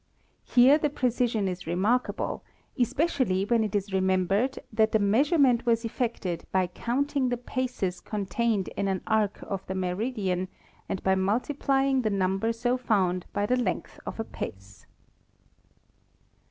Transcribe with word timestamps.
Here 0.45 0.79
the 0.79 0.89
precision 0.89 1.47
is 1.47 1.67
remarkable, 1.67 2.43
especially 2.75 3.45
when 3.45 3.63
it 3.63 3.75
is 3.75 3.93
remembered 3.93 4.57
that 4.73 4.93
the 4.93 4.97
measurement 4.97 5.63
was 5.67 5.85
effected 5.85 6.43
by 6.51 6.65
count 6.65 7.15
ing 7.15 7.29
the 7.29 7.37
paces 7.37 7.99
contained 8.01 8.67
in 8.69 8.87
an 8.87 9.01
arc 9.05 9.43
of 9.43 9.63
the 9.67 9.75
meridian 9.75 10.47
and 10.89 11.03
by 11.03 11.13
multiplying 11.13 12.01
the 12.01 12.09
number 12.09 12.51
so 12.51 12.77
found 12.77 13.27
by 13.31 13.45
the 13.45 13.55
length 13.61 13.99
of 14.07 14.19
a 14.19 14.23
pace. 14.23 14.87